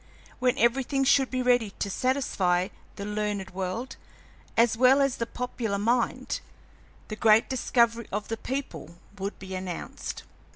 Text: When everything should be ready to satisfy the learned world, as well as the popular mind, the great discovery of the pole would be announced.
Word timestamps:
When 0.39 0.57
everything 0.57 1.03
should 1.03 1.29
be 1.29 1.43
ready 1.43 1.75
to 1.77 1.87
satisfy 1.91 2.69
the 2.95 3.05
learned 3.05 3.51
world, 3.51 3.97
as 4.57 4.75
well 4.75 4.99
as 4.99 5.17
the 5.17 5.27
popular 5.27 5.77
mind, 5.77 6.39
the 7.09 7.15
great 7.15 7.47
discovery 7.47 8.07
of 8.11 8.27
the 8.27 8.37
pole 8.37 8.95
would 9.19 9.37
be 9.37 9.53
announced. 9.53 10.23